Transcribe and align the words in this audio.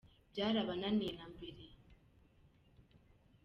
byarabananiye 0.31 1.11
nambere. 1.17 1.65